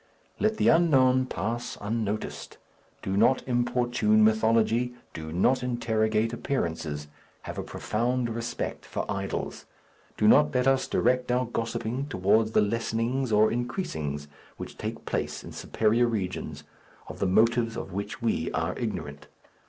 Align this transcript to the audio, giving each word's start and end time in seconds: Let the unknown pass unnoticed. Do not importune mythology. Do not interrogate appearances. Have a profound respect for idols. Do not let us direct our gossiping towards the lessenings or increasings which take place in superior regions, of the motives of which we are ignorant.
Let 0.39 0.57
the 0.57 0.67
unknown 0.69 1.27
pass 1.27 1.77
unnoticed. 1.79 2.57
Do 3.03 3.15
not 3.15 3.47
importune 3.47 4.23
mythology. 4.23 4.95
Do 5.13 5.31
not 5.31 5.61
interrogate 5.61 6.33
appearances. 6.33 7.07
Have 7.43 7.59
a 7.59 7.63
profound 7.63 8.27
respect 8.33 8.83
for 8.83 9.05
idols. 9.07 9.67
Do 10.17 10.27
not 10.27 10.55
let 10.55 10.65
us 10.65 10.87
direct 10.87 11.31
our 11.31 11.45
gossiping 11.45 12.07
towards 12.07 12.53
the 12.53 12.61
lessenings 12.61 13.31
or 13.31 13.51
increasings 13.51 14.27
which 14.57 14.75
take 14.75 15.05
place 15.05 15.43
in 15.43 15.51
superior 15.51 16.07
regions, 16.07 16.63
of 17.07 17.19
the 17.19 17.27
motives 17.27 17.77
of 17.77 17.93
which 17.93 18.23
we 18.23 18.51
are 18.53 18.75
ignorant. 18.79 19.27